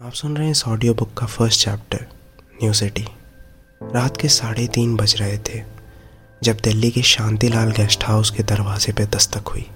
[0.00, 2.04] आप सुन रहे हैं इस ऑडियो बुक का फ़र्स्ट चैप्टर
[2.62, 3.04] न्यू सिटी
[3.94, 5.60] रात के साढ़े तीन बज रहे थे,
[6.42, 9.66] जब दिल्ली के शांतिलाल गेस्ट हाउस के दरवाजे पर दस्तक हुई।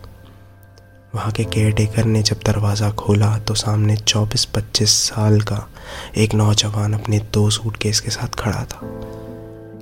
[1.15, 5.63] वहाँ के केयर टेकर ने जब दरवाज़ा खोला तो सामने 24-25 साल का
[6.17, 8.81] एक नौजवान अपने दो सूट केस के साथ खड़ा था।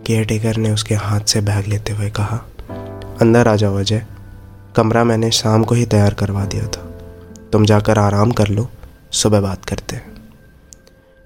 [0.06, 2.45] केयर टेकर ने उसके हाथ से बैग लेते हुए कहा,
[3.20, 4.06] अंदर आ जाओ अजय।
[4.77, 6.88] कमरा मैंने शाम को ही तैयार करवा दिया था।
[7.52, 8.68] तुम जाकर आराम कर लो।
[9.12, 10.11] सुबह बात करते हैं।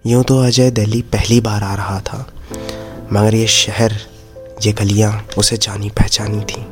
[0.07, 2.19] यूँ तो अजय दिल्ली पहली बार आ रहा था,
[3.13, 3.93] मगर ये शहर,
[4.67, 6.63] ये गलियाँ, उसे जानी पहचानी थी।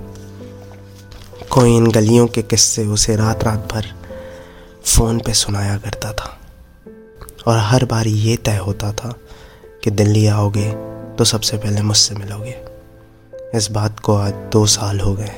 [1.50, 3.86] कोई इन गलियों के किस्से उसे रात रात भर
[4.84, 6.30] फ़ोन पे सुनाया करता था।
[7.46, 9.12] और हर बार ये तय होता था
[9.84, 10.70] कि दिल्ली आओगे
[11.18, 12.54] तो सबसे पहले मुझसे मिलोगे।
[13.58, 15.32] इस बात को आज दो साल हो गए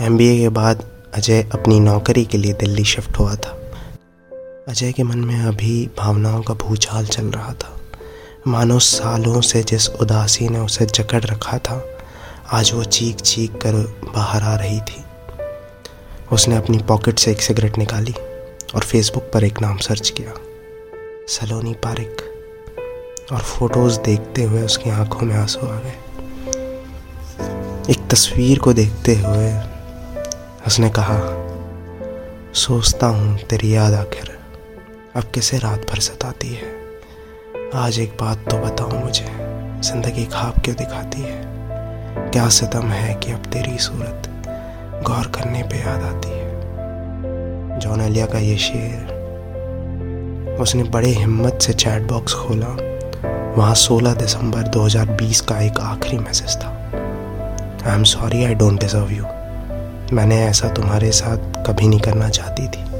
[0.00, 3.60] एमबीए के बाद अजय अपनी नौकरी के लिए दिल्ली शिफ्ट हुआ था।
[4.68, 7.80] अजय के मन में अभी भावनाओं का भूचाल चल रहा था।
[8.46, 11.98] मानो सालों से जिस उदासी ने उसे जकड़ रखा था,
[12.52, 13.72] आज वो चीख चीख कर
[14.14, 15.04] बाहर आ रही थी।
[16.32, 18.14] उसने अपनी पॉकेट से एक सिगरेट निकाली
[18.74, 20.32] और फेसबुक पर एक नाम सर्च किया।
[21.28, 22.16] सलोनी पारिक।
[23.32, 25.98] और फ़ोटोज़ देखते हुए उसकी आँखों में आँसू आ गए।
[27.90, 29.60] एक तस्वीर को देखते हुए
[30.66, 31.20] उसने कहा,
[32.54, 34.33] सोचता हूँ तेरी याद आखिर
[35.16, 36.68] अब किसे रात भर सताती है?
[37.74, 39.26] आज एक बात तो बताओ मुझे,
[39.80, 41.36] ज़िंदगी खाब क्यों दिखाती है?
[42.30, 44.28] क्या सितम है कि अब तेरी सूरत
[45.06, 47.78] गौर करने पे याद आती है?
[47.80, 49.12] जॉन अलिया का ये शेर,
[50.60, 52.74] उसने बड़े हिम्मत से चैट बॉक्स खोला।
[53.56, 56.68] वहाँ 16 दिसंबर 2020 का एक आखिरी मैसेज था।
[57.86, 59.24] I am sorry I don't deserve you
[60.16, 62.93] मैंने ऐसा तुम्हारे साथ कभी नहीं करना चाहती थी।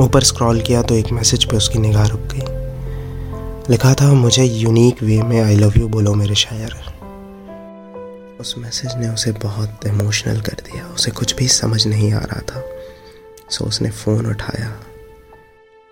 [0.00, 2.56] ऊपर स्क्रॉल किया तो एक मैसेज पे उसकी निगाह रुक गई।
[3.70, 6.72] लिखा था, मुझे यूनिक वे में आई लव यू बोलो मेरे शायर।
[8.40, 12.40] उस मैसेज ने उसे बहुत इमोशनल कर दिया। उसे कुछ भी समझ नहीं आ रहा
[12.40, 12.64] था।
[13.50, 14.80] सो उसने फ़ोन उठाया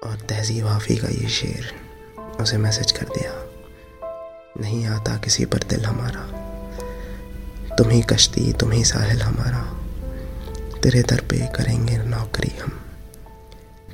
[0.06, 1.72] और तहजीब हाफी का ये शेर
[2.40, 3.50] उसे मैसेज कर दिया।
[4.60, 6.30] नहीं आता किसी पर दिल हमारा।
[7.76, 9.80] तुम ही कश्ती तुम ही साहिल हमारा।
[10.80, 12.83] तेरे दर पे करेंगे नौकरी हम।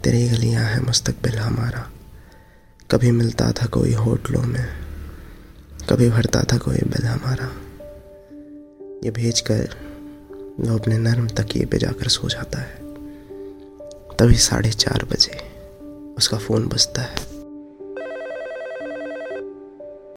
[0.05, 1.81] तेरी गलियाँ हैं मुस्तकबिल हमारा
[2.91, 4.67] कभी मिलता था कोई होटलों में,
[5.91, 7.49] कभी भरता था कोई बिल हमारा
[9.05, 9.77] ये भेज कर
[10.61, 12.75] वो अपने नर्म तकिए पे जाकर सो जाता है।
[14.17, 15.37] तभी साढ़े चार बजे
[16.19, 17.40] उसका फ़ोन बजता है।